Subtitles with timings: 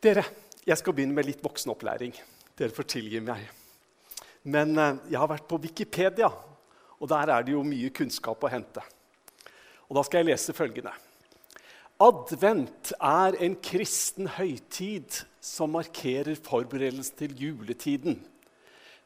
[0.00, 0.22] Dere,
[0.64, 2.14] jeg skal begynne med litt voksenopplæring.
[2.56, 3.42] Dere får tilgi meg.
[4.48, 6.30] Men eh, jeg har vært på Wikipedia,
[6.96, 8.80] og der er det jo mye kunnskap å hente.
[9.90, 10.94] Og Da skal jeg lese følgende.
[12.00, 18.16] Advent er en kristen høytid som markerer forberedelsen til juletiden.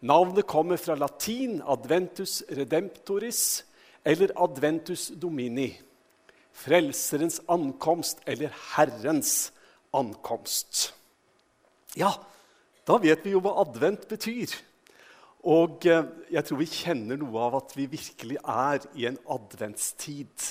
[0.04, 3.64] Navnet kommer fra latin 'adventus redemptoris'
[4.04, 5.74] eller 'adventus domini'.
[6.52, 9.50] Frelserens ankomst eller Herrens
[9.94, 10.90] ankomst.
[11.98, 12.12] Ja,
[12.84, 14.52] da vet vi jo hva advent betyr.
[15.44, 20.46] Og eh, jeg tror vi kjenner noe av at vi virkelig er i en adventstid.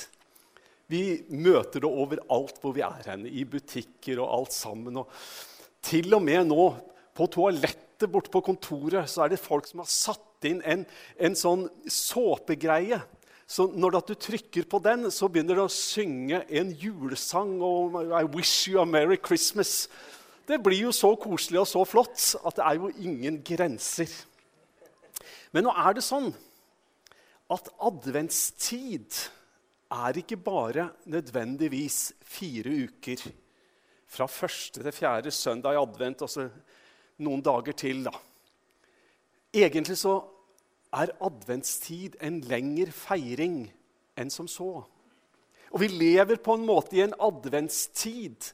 [0.91, 5.01] Vi møter det overalt hvor vi er henne, i butikker og alt sammen.
[5.01, 5.09] Og
[5.83, 6.67] til og med nå
[7.17, 10.85] på toalettet borte på kontoret så er det folk som har satt inn en,
[11.17, 12.99] en sånn såpegreie.
[13.53, 18.23] Så når du trykker på den, så begynner det å synge en julesang og I
[18.25, 19.85] wish you a merry Christmas.
[20.49, 24.09] Det blir jo så koselig og så flott at det er jo ingen grenser.
[25.53, 26.31] Men nå er det sånn
[27.53, 29.21] at adventstid
[29.93, 33.21] er ikke bare nødvendigvis fire uker.
[34.09, 36.49] Fra første til fjerde søndag i advent, altså
[37.21, 38.01] noen dager til.
[38.09, 38.17] da.
[39.53, 40.17] Egentlig så
[40.93, 43.65] er adventstid en lengre feiring
[44.19, 44.83] enn som så.
[45.73, 48.53] Og vi lever på en måte i en adventstid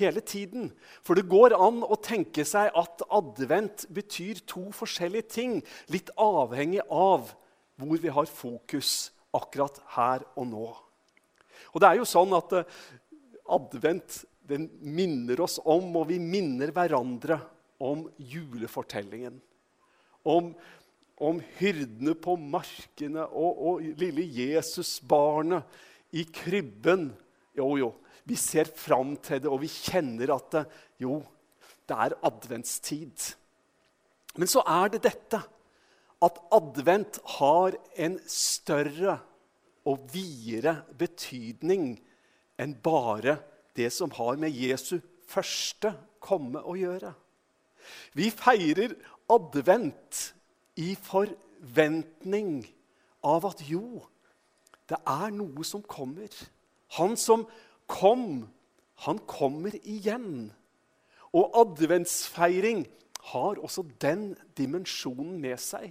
[0.00, 0.70] hele tiden.
[1.04, 5.58] For det går an å tenke seg at advent betyr to forskjellige ting,
[5.92, 7.34] litt avhengig av
[7.76, 10.68] hvor vi har fokus akkurat her og nå.
[11.74, 12.68] Og det er jo sånn at uh,
[13.54, 17.38] advent den minner oss om, og vi minner hverandre
[17.82, 19.40] om julefortellingen.
[20.24, 20.52] Om,
[21.24, 25.64] om hyrdene på markene og, og lille Jesusbarnet
[26.14, 27.08] i krybben.
[27.56, 27.90] Jo, jo,
[28.24, 30.64] vi ser fram til det, og vi kjenner at det,
[31.02, 31.20] jo,
[31.88, 33.34] det er adventstid.
[34.40, 35.40] Men så er det dette
[36.24, 39.18] at advent har en større
[39.84, 41.92] og videre betydning
[42.60, 43.36] enn bare
[43.76, 44.96] det som har med Jesu
[45.28, 45.92] første
[46.22, 47.12] komme å gjøre.
[48.16, 48.94] Vi feirer
[49.32, 50.30] advent
[50.80, 52.64] i forventning
[53.24, 54.02] av at jo,
[54.90, 56.28] det er noe som kommer.
[56.98, 57.46] Han som
[57.90, 58.44] kom,
[59.06, 60.52] han kommer igjen.
[61.34, 62.84] Og adventsfeiring
[63.32, 65.90] har også den dimensjonen med seg.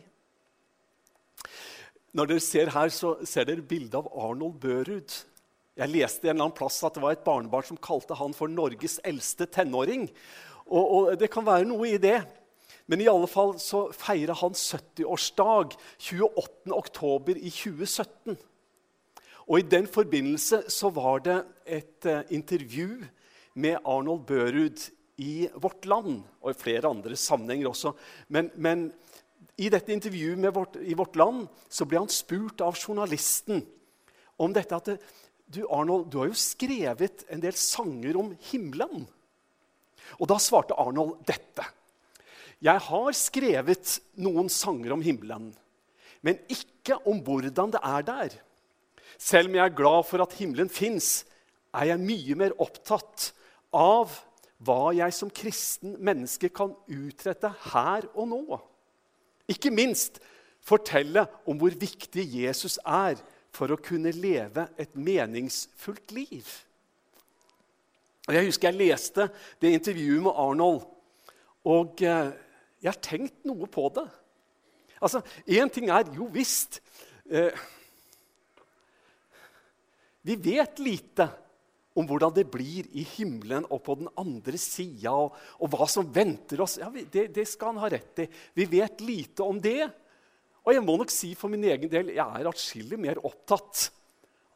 [2.13, 5.15] Når dere ser her, så ser dere bildet av Arnold Børud.
[5.73, 8.51] Jeg leste en eller annen plass at det var et barnebarn som kalte han for
[8.51, 10.05] Norges eldste tenåring.
[10.69, 12.19] Og, og Det kan være noe i det.
[12.87, 17.37] Men i alle fall så feira han 70-årsdag 28.10.
[17.37, 18.37] i 2017.
[19.47, 23.03] Og I den forbindelse så var det et uh, intervju
[23.59, 24.85] med Arnold Børud
[25.21, 27.93] i Vårt Land, og i flere andre sammenhenger også.
[28.33, 28.87] Men, men
[29.59, 33.61] i dette intervjuet vårt, i Vårt Land så ble han spurt av journalisten
[34.41, 34.95] om dette at
[35.53, 39.05] du, Arnold, du har jo skrevet en del sanger om himmelen.
[40.17, 41.65] Og da svarte Arnold dette.
[42.63, 45.49] Jeg har skrevet noen sanger om himmelen,
[46.23, 48.35] men ikke om hvordan det er der.
[49.19, 51.25] Selv om jeg er glad for at himmelen fins,
[51.75, 53.31] er jeg mye mer opptatt
[53.75, 54.13] av
[54.63, 58.59] hva jeg som kristen menneske kan utrette her og nå.
[59.51, 60.21] Ikke minst
[60.63, 63.19] fortelle om hvor viktig Jesus er
[63.53, 66.47] for å kunne leve et meningsfullt liv.
[68.31, 69.27] Jeg husker jeg leste
[69.59, 70.85] det intervjuet med Arnold,
[71.67, 72.31] og eh,
[72.83, 74.05] jeg har tenkt noe på det.
[75.03, 76.81] Altså, Én ting er jo visst
[77.31, 77.55] eh,
[80.23, 81.27] Vi vet lite
[81.99, 86.07] om hvordan det blir i himmelen og på den andre sida, og, og, hva som
[86.09, 86.79] venter oss.
[86.81, 88.29] Ja, det, det, skal han ha rett i.
[88.57, 89.91] Vi vet lite om det.
[90.63, 93.89] Og jeg må nok si for min egen del jeg er atskillig mer opptatt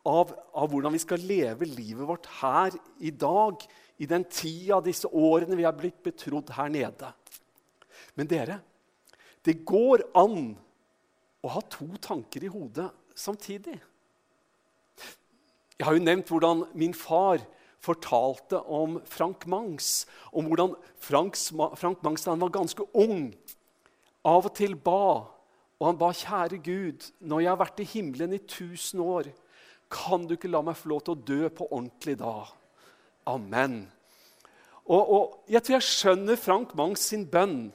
[0.07, 3.61] av, av, hvordan vi skal leve livet vårt her i dag,
[3.99, 7.11] i den tida, disse årene vi er blitt betrodd her nede.
[8.17, 8.59] Men dere,
[9.45, 10.55] det går an
[11.45, 13.77] å ha to tanker i hodet samtidig.
[15.77, 17.43] Jeg har jo nevnt hvordan min far
[17.85, 20.07] fortalte om Frank Mangs.
[20.33, 23.29] Om hvordan Frank Mangs da han var ganske ung,
[24.25, 25.27] av og til ba.
[25.77, 29.29] Og han ba, 'Kjære Gud, når jeg har vært i himmelen i tusen år,
[29.89, 32.49] kan du ikke la meg få lov til å dø på ordentlig da?'
[33.27, 33.91] Amen.
[34.87, 37.73] Og, og Jeg tror jeg skjønner Frank Mangs sin bønn.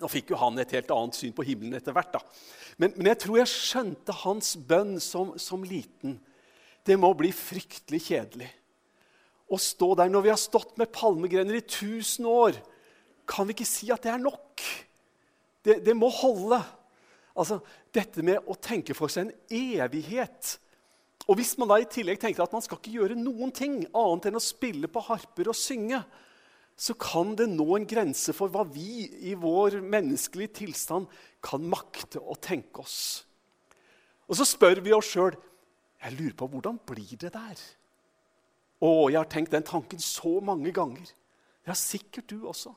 [0.00, 2.18] Nå fikk jo han et helt annet syn på himmelen etter hvert.
[2.18, 2.20] da.
[2.76, 6.18] Men, men jeg tror jeg skjønte hans bønn som, som liten.
[6.86, 8.50] Det må bli fryktelig kjedelig
[9.46, 12.58] å stå der når vi har stått med palmegrener i 1000 år,
[13.26, 14.62] kan vi ikke si at det er nok.
[15.66, 16.58] Det, det må holde.
[17.36, 17.60] Altså,
[17.94, 20.56] Dette med å tenke for seg en evighet.
[21.26, 24.28] Og hvis man da i tillegg tenker at man skal ikke gjøre noen ting annet
[24.28, 26.02] enn å spille på harper og synge,
[26.76, 31.08] så kan det nå en grense for hva vi i vår menneskelige tilstand
[31.44, 33.24] kan makte å tenke oss.
[34.28, 35.36] Og så spør vi oss sjøl
[35.96, 37.60] jeg lurer på hvordan blir det der.
[38.84, 41.08] Å, jeg har tenkt den tanken så mange ganger.
[41.66, 42.74] Ja, sikkert du også.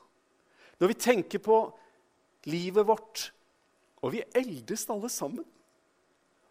[0.80, 1.58] Når vi tenker på
[2.48, 3.28] livet vårt,
[4.00, 5.44] og vi eldes alle sammen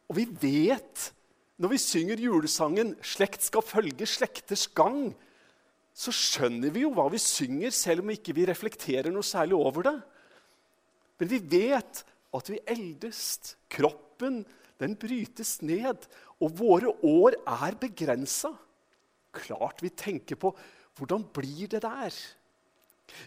[0.09, 1.11] Og vi vet,
[1.57, 5.13] når vi synger julesangen 'Slekt skal følge slekters gang',
[5.99, 9.57] så skjønner vi jo hva vi synger, selv om ikke vi ikke reflekterer noe særlig
[9.57, 9.97] over det.
[11.19, 12.03] Men vi vet
[12.35, 13.23] at vi eldes.
[13.69, 14.43] Kroppen
[14.79, 16.05] den brytes ned,
[16.39, 18.53] og våre år er begrensa.
[19.35, 20.53] Klart vi tenker på
[20.99, 22.15] hvordan blir det der?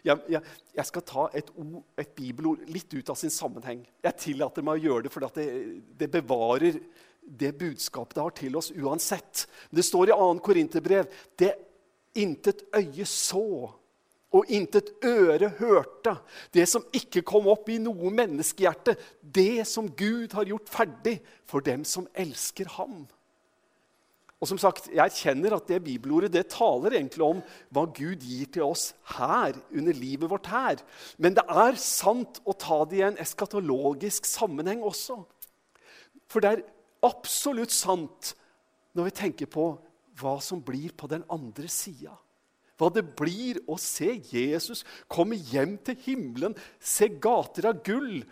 [0.07, 0.41] Jeg, jeg,
[0.77, 3.83] jeg skal ta et, ord, et, bibelord litt ut av sin sammenheng.
[4.05, 5.47] Jeg tillater meg å gjøre det fordi det,
[5.99, 6.79] det, bevarer
[7.23, 9.47] det budskapet det har til oss uansett.
[9.73, 10.29] Det står i 2.
[10.47, 11.11] Korinterbrev
[11.41, 11.51] det
[12.15, 13.73] intet øye så
[14.33, 16.17] og intet øre hørte,
[16.55, 21.19] det som ikke kom opp i noe menneskehjerte, det som Gud har gjort ferdig
[21.49, 23.03] for dem som elsker ham.
[24.43, 28.49] Og som sagt, Jeg kjenner at det bibelordet det taler egentlig om hva Gud gir
[28.51, 30.83] til oss her, under livet vårt her.
[31.17, 35.21] Men det er sant å ta det i en eskatologisk sammenheng også.
[36.27, 36.65] For det er
[37.07, 38.35] absolutt sant
[38.97, 39.77] når vi tenker på
[40.21, 42.15] hva som blir på den andre sida.
[42.81, 48.23] Hva det blir å se Jesus komme hjem til himmelen, se gater av gull.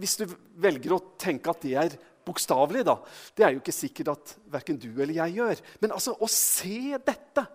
[0.00, 0.24] Hvis du
[0.60, 2.96] velger å tenke at det er bokstavelig, da.
[3.36, 5.62] Det er jo ikke sikkert at verken du eller jeg gjør.
[5.82, 7.46] Men altså, å se dette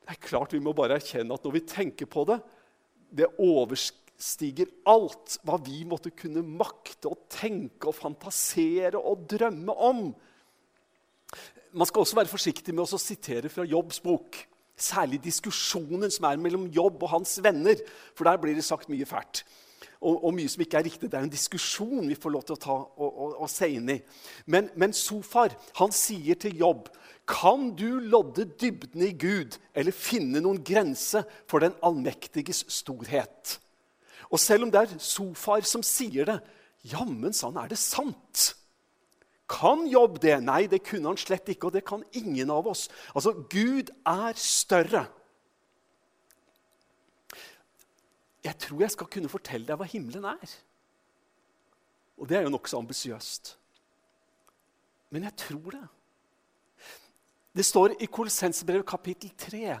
[0.00, 2.40] Det er klart vi må bare erkjenne at når vi tenker på det,
[3.14, 10.00] det overstiger alt hva vi måtte kunne makte å tenke og fantasere og drømme om.
[11.72, 14.38] Man skal også være forsiktig med å sitere fra Jobbs bok.
[14.80, 17.78] Særlig diskusjonen som er mellom Jobb og hans venner.
[18.16, 19.44] For der blir det sagt mye fælt.
[20.00, 21.10] Og, og, mye som ikke er riktig.
[21.12, 23.90] Det er en diskusjon vi får lov til å ta og, og, og se inn
[23.92, 23.98] i.
[24.48, 26.88] Men, men Sofar han sier til Jobb
[27.30, 33.58] kan du lodde dybden i Gud eller finne noen grense for den allmektiges storhet?
[34.30, 36.38] Og selv om det er Sofar som sier det,
[36.90, 38.54] jammen sann er det sant.
[39.50, 40.36] Kan Jobb det?
[40.46, 42.86] Nei, det kunne han slett ikke, og det kan ingen av oss.
[43.14, 45.08] Altså, Gud er større.
[48.44, 50.52] Jeg tror jeg skal kunne fortelle deg hva himmelen er.
[52.20, 53.56] Og det er jo nokså ambisiøst.
[55.10, 55.86] Men jeg tror det.
[57.56, 59.80] Det står i Kolsensbrevet kapittel 3.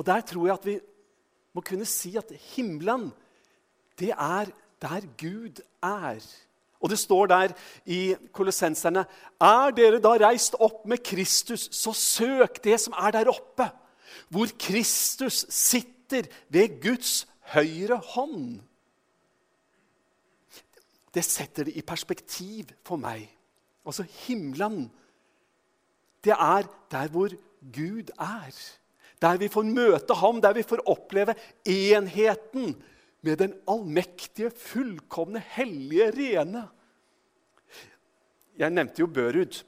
[0.00, 0.78] Og der tror jeg at vi
[1.52, 3.10] må kunne si at himmelen,
[4.00, 4.48] det er
[4.80, 6.24] der Gud er.
[6.82, 7.54] Og det står der
[7.86, 9.04] i kolossenserne
[9.40, 13.68] Er dere da reist opp med Kristus, så søk det som er der oppe,
[14.28, 17.22] hvor Kristus sitter ved Guds
[17.54, 18.60] høyre hånd.
[21.14, 23.26] Det setter det i perspektiv for meg.
[23.86, 24.86] Altså himmelen.
[26.24, 27.32] Det er der hvor
[27.74, 28.54] Gud er.
[29.22, 31.34] Der vi får møte ham, der vi får oppleve
[31.64, 32.74] enheten
[33.22, 36.64] med den allmektige, fullkomne, hellige, rene.
[38.58, 39.62] Jeg nevnte jo Børud.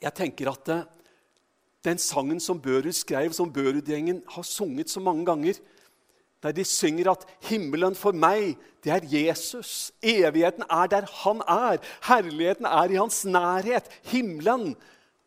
[0.00, 0.86] Jeg tenker at eh,
[1.84, 5.60] den sangen som Børud skrev, som Børud-gjengen har sunget så mange ganger,
[6.40, 9.92] der de synger at 'himmelen for meg, det er Jesus'.
[10.00, 11.76] Evigheten er der han er.
[12.08, 13.84] Herligheten er i hans nærhet.
[14.08, 14.76] Himmelen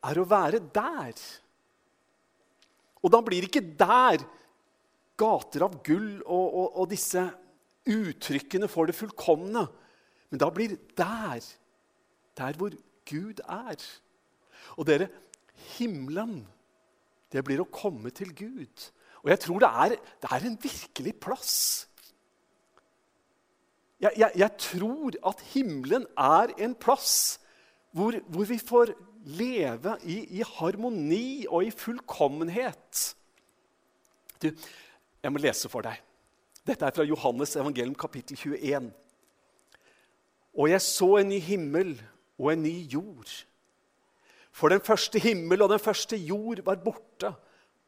[0.03, 1.13] er å være der.
[3.03, 4.25] Og da blir ikke der
[5.17, 7.27] gater av gull og, og, og disse
[7.89, 9.67] uttrykkene for det fullkomne.
[10.31, 11.43] Men da blir der
[12.37, 12.73] der hvor
[13.09, 13.77] Gud er.
[14.77, 15.07] Og dere,
[15.77, 16.43] himmelen,
[17.31, 18.89] det blir å komme til Gud.
[19.23, 21.57] Og jeg tror det er, det er en virkelig plass.
[24.03, 27.39] Jeg, jeg, jeg, tror at himmelen er en plass
[27.95, 28.91] hvor, hvor vi får
[29.37, 33.03] leve i, i, harmoni og i fullkommenhet.
[34.43, 34.49] Du,
[35.23, 36.01] jeg må lese for deg.
[36.63, 38.91] Dette er fra Johannes evangelium kapittel 21.
[40.53, 41.97] Og jeg så en ny himmel
[42.39, 43.31] og en ny jord.
[44.53, 47.33] For den første himmel og den første jord var borte,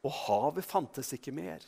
[0.04, 1.62] og havet fantes ikke mer.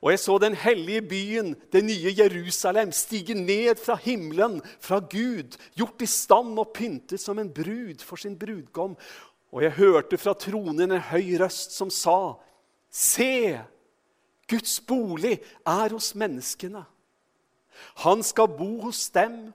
[0.00, 5.58] Og jeg så den hellige byen, det nye Jerusalem, stige ned fra himmelen, fra Gud,
[5.76, 8.96] gjort i stand og pyntet som en brud for sin brudgom.
[9.52, 12.38] Og jeg hørte fra tronen en høy røst som sa,
[12.92, 13.56] Se,
[14.52, 16.84] Guds bolig er hos menneskene.
[18.04, 19.52] Han skal bo hos dem,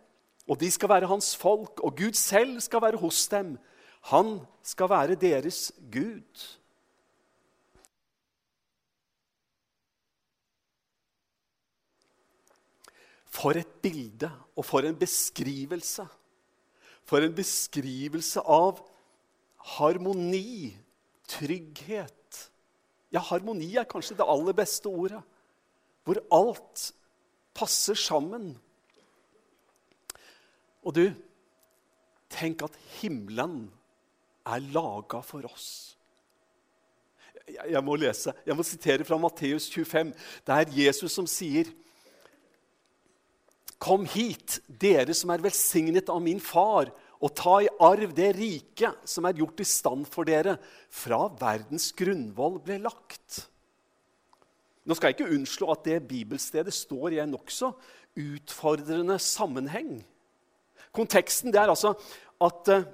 [0.48, 3.58] og de skal være hans folk, og Gud selv skal være hos dem.
[4.10, 6.46] Han skal være deres Gud.
[13.38, 16.08] For et bilde og for en beskrivelse.
[17.06, 18.82] For en beskrivelse av
[19.78, 20.74] harmoni,
[21.28, 22.17] trygghet.
[23.14, 25.22] Ja, harmoni er kanskje det aller beste ordet.
[26.04, 26.92] Hvor alt
[27.58, 28.52] passer sammen.
[30.84, 31.06] Og du,
[32.32, 33.68] tenk at himmelen
[34.48, 35.98] er laga for oss.
[37.48, 40.14] Jeg, jeg må lese, jeg må sitere fra Matteus 25.
[40.48, 41.72] Det er Jesus som sier
[43.78, 46.90] Kom hit, dere som er velsignet av min far,
[47.24, 50.58] og ta i arv det riket som er gjort i stand for dere
[50.94, 53.48] fra verdens grunnvoll ble lagt.
[54.88, 57.74] Nå skal jeg ikke unnslå at det bibelstedet står i en nokså
[58.18, 59.98] utfordrende sammenheng.
[60.96, 61.94] Konteksten det er altså
[62.44, 62.88] at eh,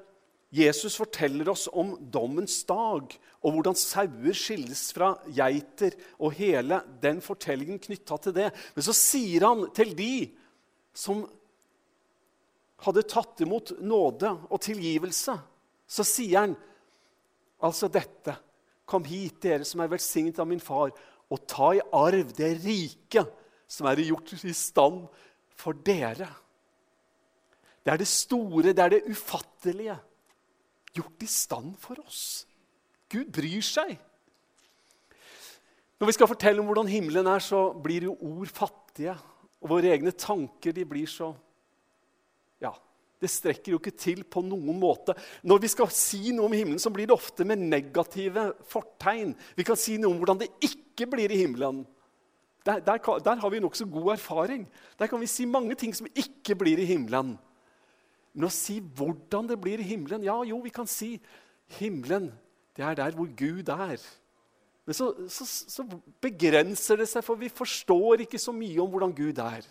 [0.53, 3.13] Jesus forteller oss om dommens dag
[3.43, 8.49] og hvordan sauer skilles fra geiter, og hele den fortellingen knytta til det.
[8.75, 10.13] Men så sier han til de
[10.93, 11.25] som
[12.83, 15.35] hadde tatt imot nåde og tilgivelse,
[15.87, 16.57] så sier han
[17.63, 18.39] altså dette
[18.83, 20.89] Kom hit, dere som er velsignet av min far,
[21.31, 23.21] og ta i arv det rike
[23.63, 25.05] som er gjort i stand
[25.55, 26.27] for dere.
[27.79, 29.95] Det er det store, det er det ufattelige.
[30.93, 32.43] Gjort i stand for oss.
[33.11, 33.95] Gud bryr seg.
[35.99, 39.15] Når vi skal fortelle om hvordan himmelen er, så blir jo ord fattige.
[39.63, 41.52] Og våre egne tanker de blir så Ja,
[43.23, 45.15] det strekker jo ikke til på noen måte.
[45.47, 49.33] Når vi skal si noe om himmelen, så blir det ofte med negative fortegn.
[49.57, 51.83] Vi kan si noe om hvordan det ikke blir i himmelen.
[52.63, 54.67] Der, der, der har vi nokså god erfaring.
[54.99, 57.35] Der kan vi si mange ting som ikke blir i himmelen.
[58.33, 61.17] Men å si hvordan det blir i himmelen Ja, jo, vi kan si
[61.77, 62.31] himmelen,
[62.75, 64.01] det er der hvor Gud er.
[64.85, 65.85] Men så, så, så,
[66.21, 69.67] begrenser det seg, for vi forstår ikke så mye om hvordan Gud er.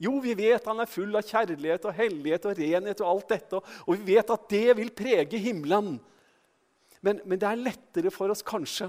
[0.00, 3.60] Jo, vi vet han er full av kjærlighet og hellighet og renhet, og alt dette,
[3.60, 5.98] og vi vet at det vil prege himmelen.
[7.04, 8.88] Men, men det er lettere for oss kanskje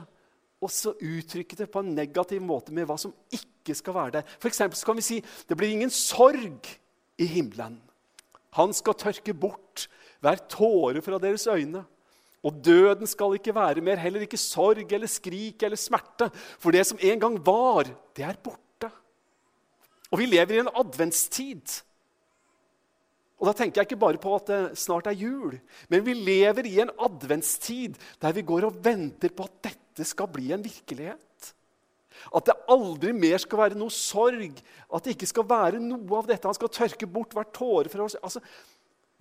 [0.61, 4.35] å uttrykke det på en negativ måte med hva som ikke skal være der.
[4.39, 5.17] For så kan vi si
[5.49, 6.69] det blir ingen sorg
[7.19, 7.79] i himmelen.
[8.59, 9.87] Han skal tørke bort
[10.21, 11.83] hver tåre fra deres øyne.
[12.41, 16.31] Og døden skal ikke være mer, heller ikke sorg eller skrik eller smerte.
[16.61, 18.70] For det som en gang var, det er borte.
[20.11, 21.79] Og vi lever i en adventstid.
[23.41, 25.55] Og da tenker jeg ikke bare på at det snart er jul,
[25.89, 30.29] men vi lever i en adventstid der vi går og venter på at dette skal
[30.29, 31.53] bli en virkelighet.
[32.29, 34.59] At det aldri mer skal være noe sorg,
[34.93, 36.45] at det ikke skal være noe av dette.
[36.45, 38.19] Han skal tørke bort hver tåre fra oss.
[38.21, 38.43] Altså,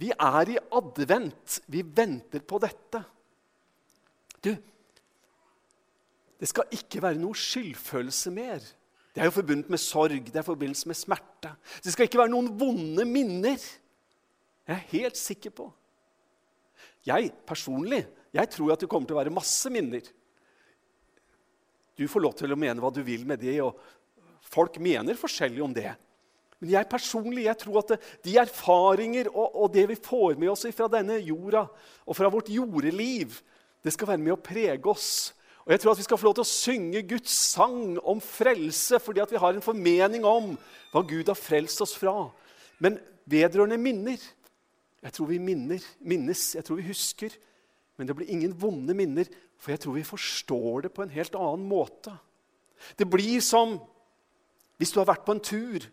[0.00, 1.60] vi er i advent.
[1.72, 3.00] Vi venter på dette.
[4.44, 4.52] Du,
[6.40, 8.68] det skal ikke være noe skyldfølelse mer.
[9.14, 11.50] Det er jo forbundet med sorg, det er forbundet med smerte.
[11.82, 13.58] Det skal ikke være noen vonde minner.
[14.68, 15.66] Jeg er helt sikker på.
[17.06, 20.04] Jeg personlig jeg tror at det kommer til å være masse minner.
[21.98, 23.76] Du får lov til å mene hva du vil med det, og
[24.46, 25.90] folk mener forskjellig om det.
[26.60, 30.66] Men jeg personlig jeg tror at de erfaringer og, og, det vi får med oss
[30.76, 31.64] fra denne jorda
[32.04, 33.38] og fra vårt jordeliv,
[33.80, 35.32] det skal være med å prege oss.
[35.70, 38.98] Og jeg tror at Vi skal få lov til å synge Guds sang om frelse
[38.98, 40.56] fordi at vi har en formening om
[40.90, 42.24] hva Gud har frelst oss fra.
[42.82, 42.98] Men
[43.30, 44.18] vedrørende minner
[45.00, 47.30] Jeg tror vi minner, minnes, jeg tror vi husker.
[47.96, 51.38] Men det blir ingen vonde minner, for jeg tror vi forstår det på en helt
[51.38, 52.12] annen måte.
[52.98, 53.78] Det blir som
[54.76, 55.86] hvis du har vært på en tur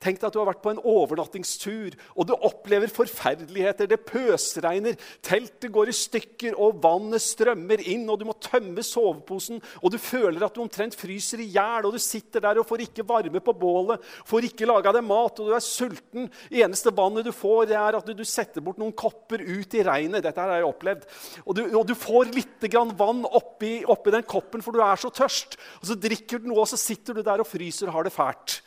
[0.00, 3.84] Tenk deg at du har vært på en overnattingstur, og du opplever forferdeligheter.
[3.90, 9.60] Det pøsregner, teltet går i stykker, og vannet strømmer inn, og du må tømme soveposen,
[9.82, 12.86] og du føler at du omtrent fryser i hjel, og du sitter der og får
[12.86, 16.30] ikke varme på bålet, får ikke laga deg mat, og du er sulten.
[16.48, 19.84] Det Eneste vannet du får, det er at du, setter bort noen kopper ut i
[19.84, 20.24] regnet.
[20.24, 21.04] Dette har jeg opplevd.
[21.44, 25.12] Og du, og du får litt vann oppi, oppi den koppen, for du er så
[25.12, 25.60] tørst.
[25.82, 28.16] Og så drikker du noe, og så sitter du der og fryser og har det
[28.16, 28.60] fælt.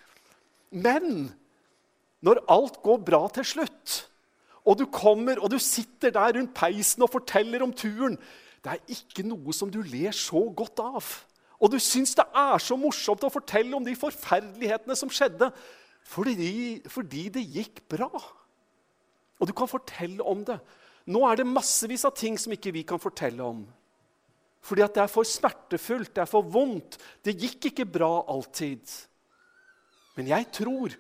[0.74, 1.30] Men
[2.26, 4.00] når alt går bra til slutt,
[4.64, 8.16] og du kommer og du sitter der rundt peisen og forteller om turen
[8.64, 11.04] Det er ikke noe som du ler så godt av.
[11.60, 15.50] Og du syns det er så morsomt å fortelle om de forferdelighetene som skjedde,
[16.08, 18.08] fordi, fordi det gikk bra.
[19.36, 20.60] Og du kan fortelle om det
[21.12, 23.66] Nå er det massevis av ting som ikke vi kan fortelle om.
[24.64, 26.96] Fordi at det er for smertefullt, det er for vondt.
[27.20, 28.88] Det gikk ikke bra alltid.
[30.16, 30.94] Men jeg tror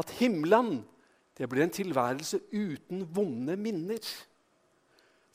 [0.00, 0.80] at himmelen
[1.38, 4.04] det blir en tilværelse uten vonde minner.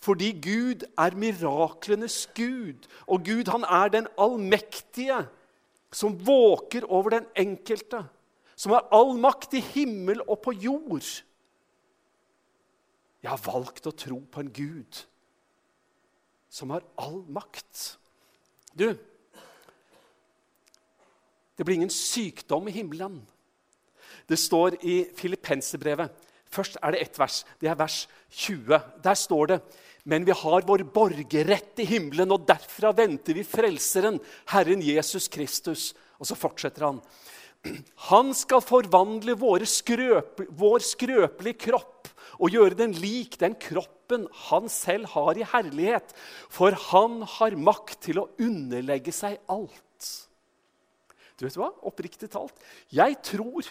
[0.05, 5.23] Fordi Gud er miraklenes Gud, og Gud han er den allmektige
[5.95, 8.03] som våker over den enkelte,
[8.55, 11.09] som har all makt i himmel og på jord.
[13.23, 15.01] Jeg har valgt å tro på en Gud
[16.53, 17.97] som har all makt.
[18.77, 18.91] Du,
[21.55, 23.21] det blir ingen sykdom i himmelen.
[24.27, 26.11] Det står i Filippensebrevet.
[26.51, 27.43] Først er det ett vers.
[27.59, 28.79] Det er vers 20.
[29.03, 29.59] Der står det
[30.05, 34.19] men vi har vår borgerrett i himmelen, og derfra venter vi Frelseren,
[34.51, 35.93] Herren Jesus Kristus.
[36.21, 36.99] Og så fortsetter han.
[38.11, 39.33] Han skal forvandle
[39.65, 46.13] skrøp, vår skrøpelige kropp og gjøre den lik den kroppen han selv har i herlighet.
[46.53, 49.84] For han har makt til å underlegge seg alt.
[51.35, 51.71] Du vet hva?
[51.87, 52.55] Oppriktig talt.
[52.93, 53.67] Jeg tror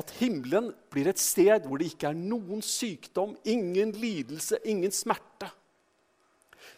[0.00, 5.50] at himmelen blir et sted hvor det ikke er noen sykdom, ingen lidelse, ingen smerte.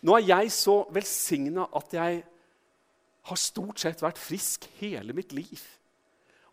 [0.02, 2.22] Nå er jeg så velsigna at jeg
[3.28, 5.60] har stort sett vært frisk hele mitt liv.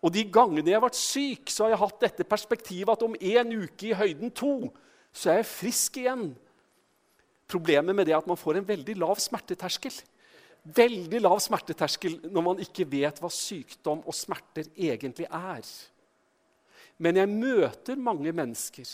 [0.05, 3.17] Og de gangene jeg har vært syk, så har jeg hatt dette perspektivet at om
[3.17, 4.69] en uke i høyden to,
[5.11, 6.29] så er jeg frisk igjen.
[7.49, 9.95] Problemet med det er at man får en veldig lav smerteterskel.
[10.75, 15.63] Veldig lav smerteterskel når man ikke vet hva sykdom og smerter egentlig er.
[16.99, 18.89] Men jeg møter mange mennesker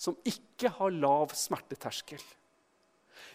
[0.00, 2.22] som ikke har lav smerteterskel.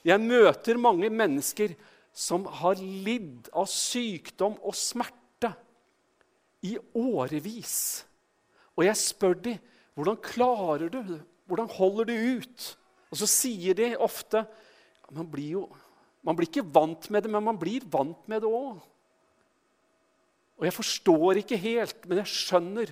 [0.05, 1.75] Jeg møter mange mennesker
[2.15, 5.53] som har lidd av sykdom og smerte
[6.65, 7.75] i årevis.
[8.75, 9.59] Og jeg spør dem
[9.99, 11.21] hvordan klarer du det?
[11.49, 12.65] Hvordan holder du ut?
[13.09, 14.45] Og så sier de ofte
[15.11, 15.63] man blir jo
[16.25, 18.79] man blir ikke vant med det, men man blir vant med det òg.
[20.59, 22.91] Og jeg forstår ikke helt, men jeg skjønner.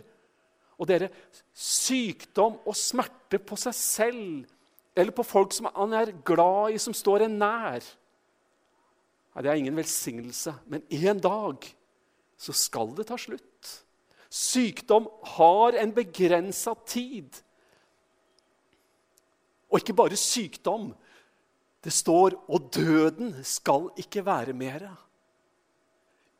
[0.77, 1.09] Og dere,
[1.51, 4.53] sykdom og smerte på seg selv
[4.97, 7.85] eller på folk som han er glad i, som står en nær
[9.37, 11.65] Nei, Det er ingen velsignelse, men en dag
[12.41, 13.73] så skal det ta slutt.
[14.33, 15.05] Sykdom
[15.37, 17.37] har en begrensa tid.
[19.69, 20.89] Og ikke bare sykdom.
[21.83, 24.95] Det står 'og døden skal ikke være mere'.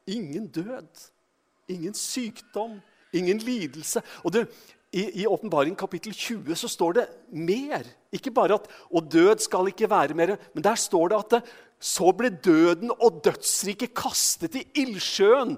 [0.07, 1.11] Ingen død,
[1.67, 2.81] ingen sykdom,
[3.13, 4.01] ingen lidelse.
[4.23, 4.47] Og det,
[4.93, 7.83] I Åpenbaring kapittel 20 så står det mer.
[8.11, 11.43] Ikke bare at 'og død skal ikke være mere', men der står det at det,
[11.79, 15.57] så ble døden og dødsriket kastet i ildsjøen.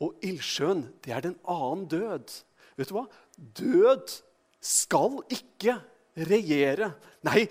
[0.00, 2.42] Og ildsjøen, det er den annen død.
[2.76, 3.06] Vet du hva?
[3.38, 4.22] Død
[4.60, 5.78] skal ikke
[6.16, 6.92] regjere.
[7.22, 7.46] Nei,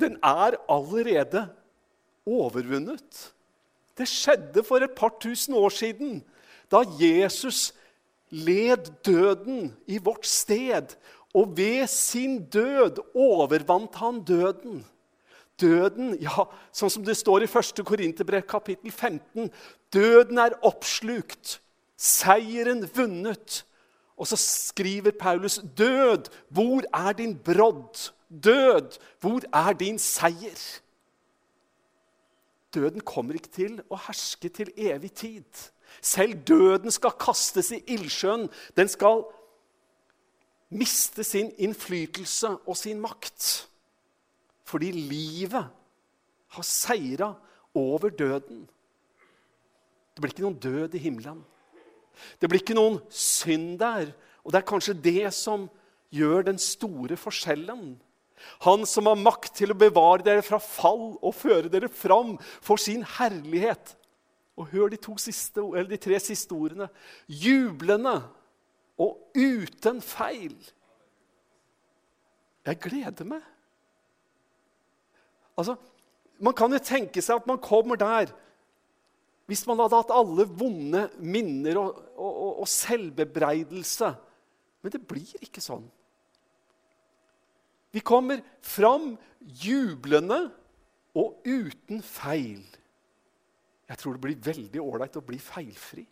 [0.00, 1.48] den er allerede
[2.26, 3.32] overvunnet.
[3.98, 6.20] Det skjedde for et par tusen år siden,
[6.70, 7.72] da Jesus
[8.30, 10.94] led døden i vårt sted.
[11.34, 14.84] Og ved sin død overvant han døden.
[15.60, 17.82] Døden, ja, sånn som det står i 1.
[17.84, 19.50] Korinterbrev kapittel 15,
[19.92, 21.58] døden er oppslukt
[21.98, 23.64] Seieren vunnet.
[24.18, 28.12] Og så skriver Paulus, 'Død, hvor er din brodd?'
[28.44, 30.80] Død, hvor er din seier?
[32.74, 35.62] Døden kommer ikke til å herske til evig tid.
[36.04, 38.48] Selv døden skal kastes i ildsjøen.
[38.76, 39.24] Den skal
[40.68, 43.68] miste sin innflytelse og sin makt.
[44.68, 45.70] Fordi livet
[46.48, 47.32] har seira
[47.74, 48.68] over døden.
[50.12, 51.40] Det blir ikke noen død i himmelen.
[52.40, 54.12] Det blir ikke noen synd der.
[54.44, 55.68] Og det er kanskje det som
[56.14, 57.98] gjør den store forskjellen.
[58.64, 62.80] Han som har makt til å bevare dere fra fall og føre dere fram for
[62.80, 63.94] sin herlighet.
[64.58, 66.88] Og hør de, siste, de tre siste ordene.
[67.26, 68.16] Jublende
[68.98, 70.56] og uten feil.
[72.66, 73.44] Jeg gleder meg.
[75.58, 75.76] Altså,
[76.38, 78.30] Man kan jo tenke seg at man kommer der
[79.48, 84.10] hvis man hadde hatt alle vonde minner og, og, og, og selvbebreidelse.
[84.84, 85.86] Men det blir ikke sånn.
[87.96, 90.42] Vi kommer fram jublende
[91.16, 92.60] og uten feil.
[93.88, 96.04] Jeg tror det blir veldig ålreit å bli feilfri.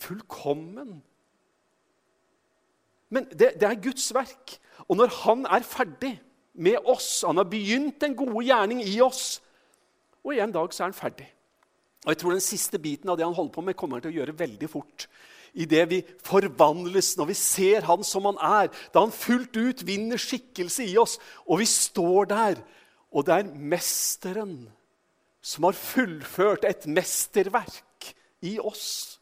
[0.00, 0.94] Fullkommen.
[3.12, 4.56] Men det, det, er Guds verk.
[4.88, 6.14] Og når Han er ferdig
[6.54, 9.42] med oss Han har begynt en gode gjerning i oss,
[10.24, 11.28] og en dag så er han ferdig.
[12.04, 14.14] Og jeg tror Den siste biten av det han holder på med, kommer han til
[14.14, 15.08] å gjøre veldig fort.
[15.52, 19.82] i det vi forvandles når vi ser Han som Han er, da Han fullt ut
[19.82, 22.60] vinner skikkelse i oss, og vi står der,
[23.10, 24.70] og det er Mesteren
[25.42, 29.18] som har fullført et mesterverk i oss.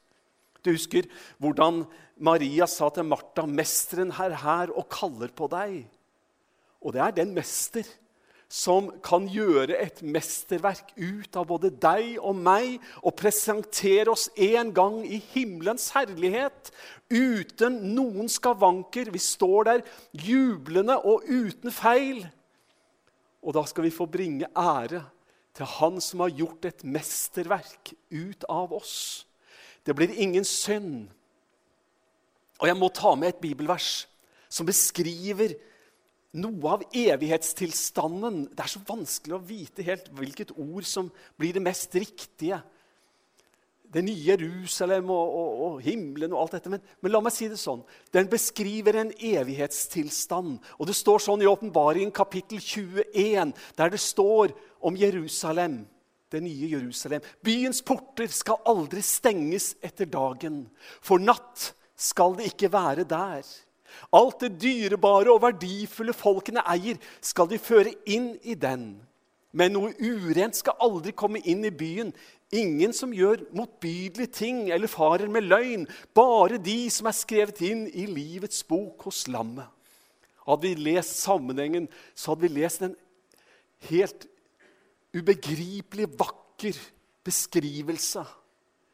[0.63, 1.07] Du husker
[1.39, 1.85] hvordan
[2.19, 5.87] Maria sa til Martha, 'Mesteren er her og kaller på deg.'
[6.83, 7.87] Og det er den mester
[8.49, 14.73] som kan gjøre et mesterverk ut av både deg og meg og presentere oss en
[14.73, 16.73] gang i himmelens herlighet
[17.13, 19.13] uten noen skavanker.
[19.13, 19.85] Vi står der
[20.17, 22.25] jublende og uten feil.
[23.45, 25.05] Og da skal vi få bringe ære
[25.59, 29.27] til Han som har gjort et mesterverk ut av oss.
[29.85, 31.09] Det blir ingen synd.
[32.59, 34.07] Og jeg må ta med et bibelvers
[34.49, 35.53] som beskriver
[36.37, 38.49] noe av evighetstilstanden.
[38.53, 41.09] Det er så vanskelig å vite helt hvilket ord som
[41.41, 42.61] blir det mest riktige.
[43.89, 46.73] Det nye Jerusalem og, og, og himmelen og alt dette.
[46.75, 47.81] Men, men, la meg si det sånn.
[48.13, 50.59] Den beskriver en evighetstilstand.
[50.77, 54.53] Og det står sånn i Åpenbaringen kapittel 21, der det står
[54.85, 55.87] om Jerusalem.
[56.29, 57.25] Det nye Jerusalem.
[57.41, 60.67] Byens porter skal aldri stenges etter dagen,
[61.01, 63.49] for natt skal det ikke være der.
[64.15, 68.97] Alt det dyrebare og verdifulle folkene eier, skal de føre inn i den.
[69.57, 72.13] Men noe urent skal aldri komme inn i byen.
[72.55, 75.87] Ingen som gjør motbydelige ting eller farer med løgn.
[76.17, 79.67] Bare de som er skrevet inn i livets bok hos lammet.
[80.49, 82.95] Hadde vi lest sammenhengen, så hadde vi lest en
[83.91, 84.25] helt
[85.17, 86.79] ubegripelig vakker
[87.25, 88.25] beskrivelse.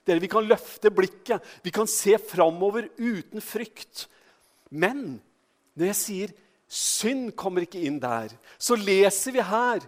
[0.04, 4.08] Dere, Vi kan løfte blikket, vi kan se framover uten frykt.
[4.74, 5.20] Men
[5.78, 6.34] når jeg sier
[6.70, 9.84] synd kommer ikke inn der, så leser vi her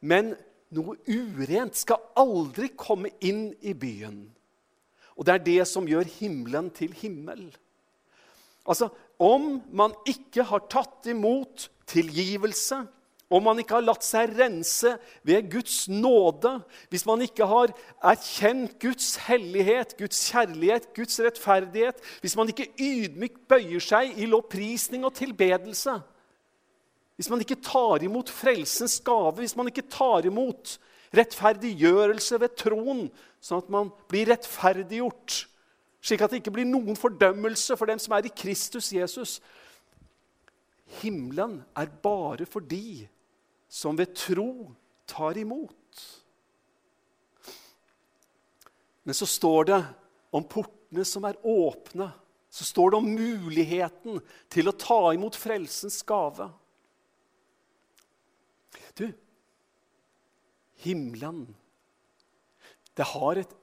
[0.00, 0.32] Men
[0.72, 4.24] noe urent skal aldri komme inn i byen.
[5.14, 7.44] Og det er det som gjør himmelen til himmel.
[8.66, 8.88] Altså,
[9.20, 12.80] om man ikke har tatt imot tilgivelse,
[13.32, 14.92] om man ikke har latt seg rense
[15.26, 16.58] ved Guds nåde,
[16.92, 17.72] hvis man ikke har
[18.12, 25.06] erkjent Guds hellighet, Guds kjærlighet, Guds rettferdighet, hvis man ikke ydmykt bøyer seg i lovprisning
[25.08, 25.96] og tilbedelse,
[27.16, 30.76] hvis man ikke tar imot frelsens gave, hvis man ikke tar imot
[31.16, 33.06] rettferdiggjørelse ved troen,
[33.42, 35.42] sånn at man blir rettferdiggjort,
[36.02, 39.38] slik at det ikke blir noen fordømmelse for dem som er i Kristus Jesus
[41.00, 43.08] Himmelen er bare for de
[43.72, 44.72] som ved tro
[45.08, 46.02] tar imot.
[49.02, 49.78] Men så står det
[50.30, 52.10] om portene som er åpne.
[52.52, 54.20] Så står det om muligheten
[54.52, 56.50] til å ta imot frelsens gave.
[58.92, 59.06] Du,
[60.84, 61.46] himmelen
[62.92, 63.54] Det har et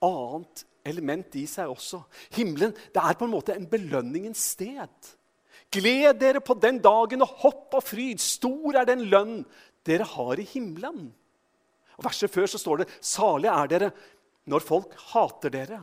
[0.00, 2.00] annet element i seg også.
[2.38, 5.10] Himmelen det er på en måte en belønningens sted.
[5.72, 8.22] Gled dere på den dagen og hopp og fryd.
[8.22, 9.40] Stor er den lønn
[9.86, 11.10] dere har i himmelen.
[11.96, 13.90] Og Verset før så står det salige er dere
[14.46, 15.80] når folk hater dere.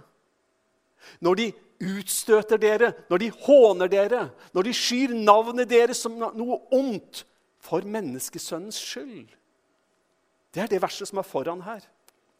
[1.19, 1.47] Når de
[1.83, 7.25] utstøter dere, når de håner dere, når de skyr navnet deres som noe ondt
[7.63, 9.27] for menneskesønnens skyld.
[10.53, 11.83] Det er det verset som er foran her.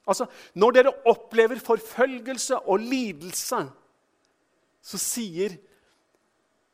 [0.08, 3.64] Altså, Når dere opplever forfølgelse og lidelse,
[4.84, 5.56] så sier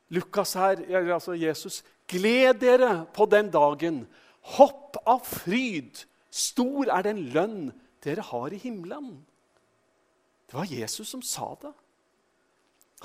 [0.09, 0.81] Lukas her,
[1.13, 4.03] altså Jesus, gled dere på den dagen.
[4.55, 6.05] Hopp av fryd.
[6.29, 7.69] Stor er den lønn
[8.03, 9.19] dere har i himmelen.
[10.49, 11.71] Det var Jesus som sa det.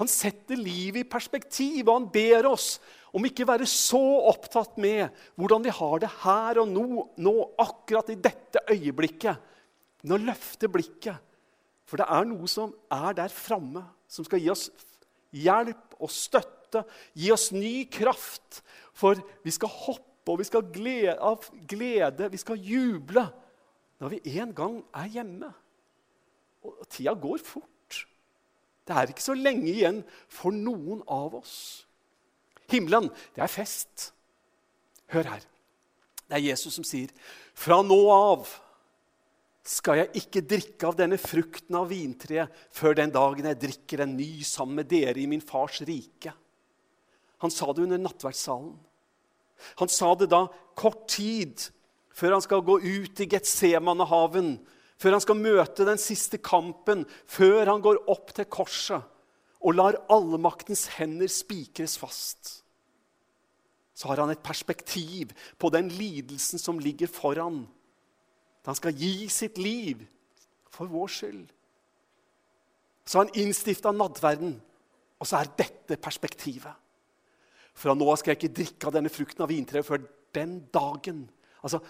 [0.00, 2.78] Han setter livet i perspektiv, og han ber oss
[3.14, 5.06] om ikke være så opptatt med
[5.38, 6.86] hvordan vi har det her og nå,
[7.22, 9.52] nå akkurat i dette øyeblikket,
[10.02, 11.20] men å løfte blikket.
[11.86, 14.66] For det er noe som er der framme, som skal gi oss
[15.34, 16.84] hjelp og støtte støtte.
[17.14, 18.62] Gi oss ny kraft,
[18.94, 23.26] for vi skal hoppe og vi skal glede, av glede, vi skal juble
[24.00, 25.50] når vi en gang er hjemme.
[26.64, 28.06] Og tida går fort.
[28.84, 31.84] Det er ikke så lenge igjen for noen av oss.
[32.72, 34.12] Himmelen, det er fest.
[35.12, 35.44] Hør her.
[36.24, 37.08] Det er Jesus som sier,
[37.54, 38.48] 'Fra nå av
[39.64, 44.16] skal jeg ikke drikke av denne frukten av vintreet før den dagen jeg drikker en
[44.16, 46.32] ny sammen med dere i min fars rike.'
[47.44, 48.72] Han sa det under nattverdssalen.
[49.78, 51.60] Han sa det da kort tid
[52.14, 54.56] før han skal gå ut i Getsemanehaven,
[55.00, 59.10] før han skal møte den siste kampen, før han går opp til korset
[59.64, 62.60] og lar allmaktens hender spikres fast.
[63.94, 67.64] Så har han et perspektiv på den lidelsen som ligger foran.
[68.66, 70.02] Han skal gi sitt liv
[70.72, 71.44] for vår skyld.
[73.04, 74.56] Så har han innstifta nattverden.
[75.20, 76.72] Og så er dette perspektivet.
[77.74, 80.02] Fra nå av skal jeg ikke drikke av denne frukten av vintreet før
[80.34, 81.24] den dagen.
[81.62, 81.80] Altså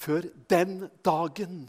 [0.00, 1.68] før den dagen.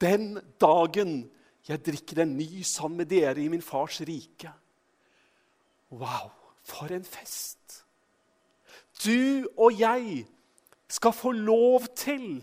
[0.00, 1.30] Den dagen
[1.68, 4.52] jeg drikker en ny sammen med dere i min fars rike.
[5.90, 6.30] Wow,
[6.64, 7.56] for en fest!
[9.00, 10.24] Du og jeg
[10.90, 12.42] skal få lov til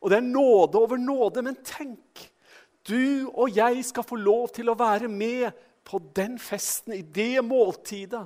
[0.00, 2.30] Og det er nåde over nåde, men tenk
[2.88, 5.52] Du og jeg skal få lov til å være med
[5.84, 8.24] på den festen, i det måltidet.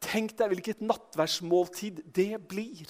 [0.00, 2.88] Tenk deg hvilket nattverdsmåltid det blir.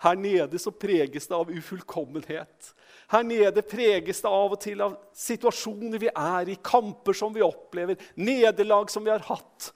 [0.00, 2.70] Her nede så preges det av ufullkommenhet.
[3.12, 7.44] Her nede preges det av og til av situasjoner vi er i, kamper som vi
[7.44, 9.72] opplever, nederlag som vi har hatt.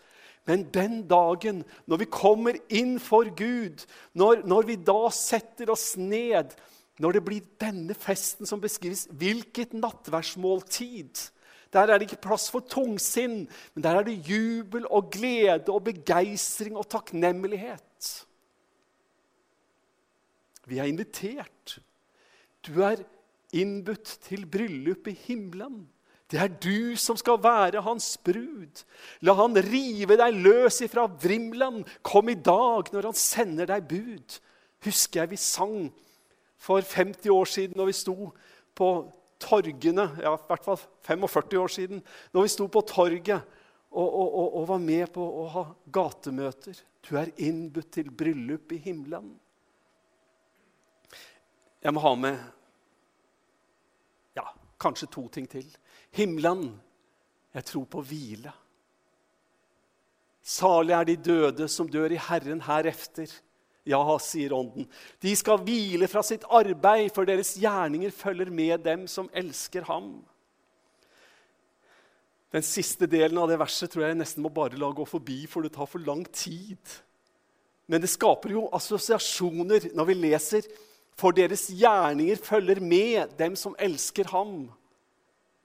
[0.49, 3.85] Men den dagen når vi kommer inn for Gud,
[4.17, 6.53] når, når vi da setter oss ned,
[7.01, 11.29] når det blir denne festen som beskrives, hvilket nattverdsmåltid!
[11.75, 15.83] Der er det ikke plass for tungsinn, men der er det jubel og glede og
[15.89, 18.13] begeistring og takknemlighet.
[20.71, 21.81] Vi er invitert.
[22.65, 23.03] Du er
[23.53, 25.83] innbudt til bryllup i himmelen.
[26.31, 28.85] Det er du som skal være hans brud.
[29.23, 31.83] La han rive deg løs ifra vrimelen.
[32.03, 34.39] Kom i dag når han sender deg bud.
[34.87, 35.93] Husker jeg vi sang
[36.59, 38.17] for 50 år siden når vi sto
[38.75, 38.89] på
[39.45, 42.03] torgene, ja, i hvert fall 45 år siden,
[42.33, 43.39] når vi sto på torget
[43.95, 46.81] og, og, og, og var med på å ha gatemøter.
[47.05, 49.35] Du er innbudt til bryllup i himmelen.
[51.85, 52.41] Jeg må ha med
[54.39, 54.47] ja,
[54.81, 55.69] kanskje to ting til.
[56.17, 56.71] Himmelen.
[57.55, 58.51] Jeg tror på hvile.
[60.45, 63.31] Salig er de døde som dør i Herren herefter.
[63.85, 64.87] Ja, sier Ånden.
[65.21, 70.23] De skal hvile fra sitt arbeid, for deres gjerninger følger med dem som elsker ham.
[72.55, 75.67] Den siste delen av det verset tror jeg nesten må bare la gå forbi, for
[75.67, 76.79] det tar for lang tid.
[77.91, 80.69] Men det skaper jo assosiasjoner når vi leser
[81.19, 84.65] for deres gjerninger følger med dem som elsker ham.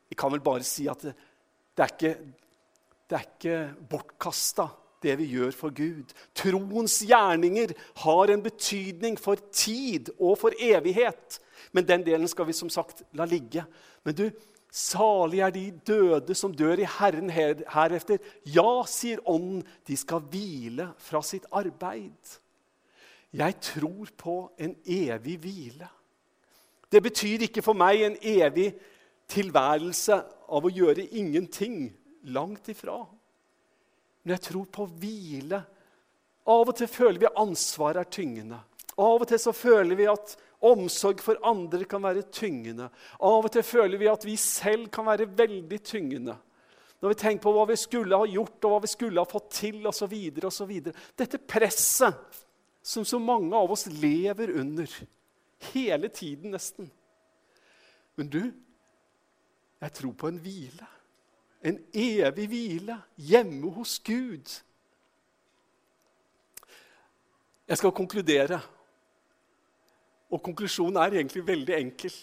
[0.10, 1.16] Vi kan vel bare si at det,
[1.78, 2.14] det er ikke,
[3.10, 3.58] det ikke
[3.90, 4.68] bortkasta
[5.04, 6.12] det vi gjør for Gud.
[6.36, 11.40] Troens gjerninger har en betydning for tid og for evighet.
[11.72, 13.64] Men den delen skal vi som sagt la ligge.
[14.04, 14.26] Men du,
[14.72, 18.20] salig er de døde som dør i Herren herefter.
[18.46, 22.38] Ja, sier Ånden, de skal hvile fra sitt arbeid.
[23.34, 25.90] Jeg tror på en evig hvile.
[26.90, 28.72] Det betyr ikke for meg en evig
[29.30, 30.18] tilværelse
[30.50, 31.92] av å gjøre ingenting.
[32.34, 33.04] Langt ifra.
[34.24, 35.62] Men jeg tror på hvile.
[36.50, 38.60] Av og til føler vi ansvaret er tyngende.
[39.00, 42.90] Av og til så føler vi at omsorg for andre kan være tyngende.
[43.20, 46.36] Av og til føler vi at vi selv kan være veldig tyngende.
[47.00, 49.52] Når vi tenker på hva vi skulle ha gjort, og hva vi skulle ha fått
[49.62, 50.16] til osv.
[51.16, 52.44] Dette presset
[52.84, 54.92] som så mange av oss lever under.
[55.72, 56.90] Hele tiden, nesten.
[58.20, 58.42] Men du,
[59.80, 60.88] jeg tror på en hvile.
[61.64, 64.52] En evig hvile hjemme hos Gud.
[67.68, 68.62] Jeg skal konkludere.
[70.30, 72.14] Og konklusjonen er egentlig veldig enkel.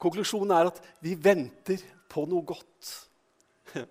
[0.00, 2.92] Konklusjonen er at vi venter på noe godt.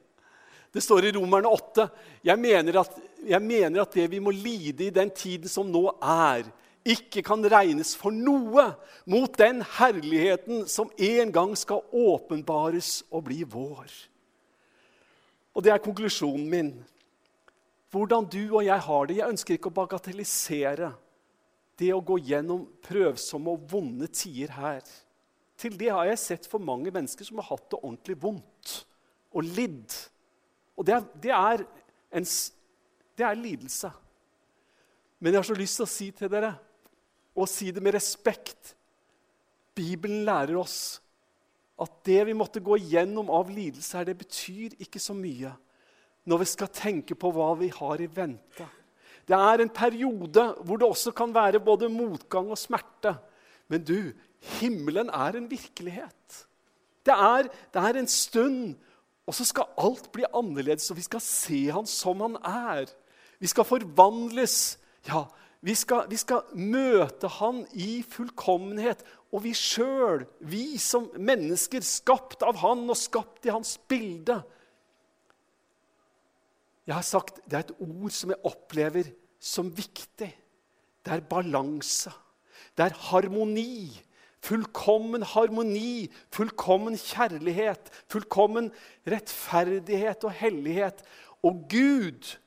[0.74, 1.88] Det står i Romerne 8.
[2.26, 5.86] Jeg mener, at, jeg mener at det vi må lide i den tiden som nå
[6.02, 6.50] er,
[6.90, 8.66] ikke kan regnes for noe
[9.10, 13.90] mot den herligheten som en gang skal åpenbares og bli vår.
[15.60, 16.70] Og det er konklusjonen min.
[17.92, 19.18] Hvordan du og jeg har det.
[19.18, 20.94] Jeg ønsker ikke å bagatellisere
[21.80, 24.86] det å gå gjennom prøvsomme og vonde tider her.
[25.60, 28.78] Til det har jeg sett for mange mennesker som har hatt det ordentlig vondt
[29.36, 29.98] og lidd.
[30.80, 31.66] Og det er, det er,
[32.16, 32.30] en,
[33.20, 33.92] det er lidelse.
[35.20, 36.54] Men jeg har så lyst til å si til dere,
[37.36, 38.78] og si det med respekt
[39.76, 41.02] Bibelen lærer oss
[41.80, 45.54] at det vi måtte gå igjennom av lidelser, det betyr ikke så mye
[46.30, 48.68] når vi skal tenke på hva vi har i vente.
[49.30, 53.16] Det er en periode hvor det også kan være både motgang og smerte.
[53.70, 54.12] Men du,
[54.60, 56.46] himmelen er en virkelighet.
[57.06, 58.76] Det er, det er en stund,
[59.30, 62.90] og så skal alt bli annerledes, og vi skal se han som han er.
[63.40, 64.80] Vi skal forvandles.
[65.08, 65.24] Ja,
[65.60, 69.04] vi skal, vi skal møte han i fullkommenhet.
[69.36, 74.40] Og vi sjøl, vi som mennesker skapt av Han og skapt i Hans bilde
[76.88, 80.32] Jeg har sagt det er et ord som jeg opplever som viktig.
[81.06, 82.12] Det er balanse.
[82.76, 84.06] Det er harmoni.
[84.40, 88.72] fullkommen harmoni, fullkommen kjærlighet, fullkommen
[89.06, 91.04] rettferdighet og hellighet.
[91.44, 92.38] Og Gud,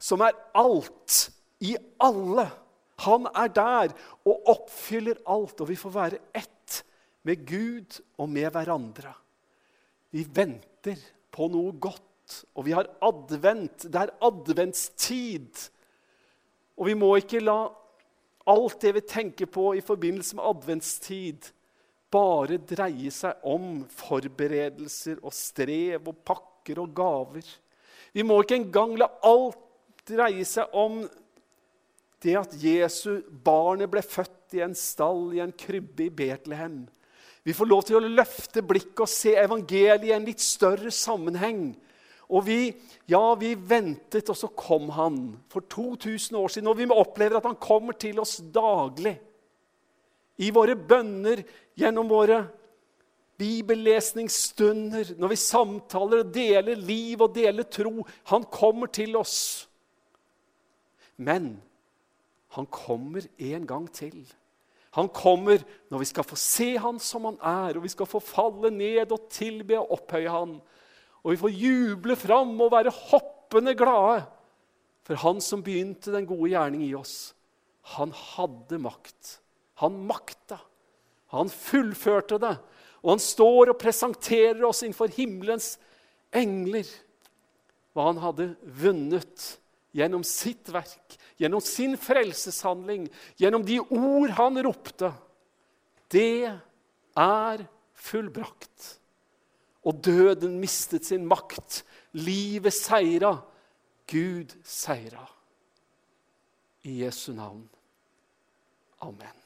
[0.00, 1.30] som er alt
[1.64, 1.74] i
[2.04, 2.46] alle,
[3.04, 3.94] han er der
[4.26, 5.60] og oppfyller alt.
[5.60, 6.80] Og vi får være ett
[7.24, 9.14] med Gud og med hverandre.
[10.14, 11.00] Vi venter
[11.34, 13.88] på noe godt, og vi har advent.
[13.88, 15.64] Det er adventstid.
[16.78, 17.58] Og vi må ikke la
[18.50, 21.50] alt det vi tenker på i forbindelse med adventstid,
[22.12, 27.46] bare dreie seg om forberedelser og strev og pakker og gaver.
[28.14, 29.58] Vi må ikke engang la alt
[30.06, 31.00] dreie seg om
[32.24, 36.84] det at Jesu barnet ble født i en stall i en krybbe i Betlehem.
[37.44, 41.74] Vi får lov til å løfte blikket og se evangeliet i en litt større sammenheng.
[42.32, 42.58] Og vi,
[43.10, 45.18] ja, vi ventet, og så kom han
[45.52, 46.70] for 2000 år siden.
[46.72, 49.18] Og vi opplever at han kommer til oss daglig.
[50.40, 51.44] I våre bønner,
[51.76, 52.40] gjennom våre
[53.38, 58.06] bibellesningsstunder, når vi samtaler og deler liv og deler tro.
[58.32, 59.36] Han kommer til oss.
[61.20, 61.56] Men
[62.54, 64.22] han kommer en gang til.
[64.94, 68.20] Han kommer når vi skal få se han som han er, og vi skal få
[68.22, 70.58] falle ned og tilbe og opphøye han.
[71.24, 74.22] Og vi får juble fram og være hoppende glade.
[75.04, 77.34] For han som begynte den gode gjerning i oss,
[77.96, 79.38] han hadde makt.
[79.82, 80.60] Han makta.
[81.34, 82.54] Han fullførte det.
[83.02, 85.74] Og han står og presenterer oss innenfor himmelens
[86.34, 86.88] engler
[87.94, 89.50] hva han hadde vunnet
[89.94, 93.08] gjennom sitt verk, gjennom sin frelseshandling,
[93.40, 95.10] gjennom de ord han ropte.
[96.12, 96.46] Det
[97.18, 98.90] er fullbrakt.
[99.84, 101.82] Og døden mistet sin makt.
[102.16, 103.36] Livet seira.
[104.08, 105.26] Gud seira.
[106.84, 107.64] I Jesu navn.
[109.04, 109.43] Amen.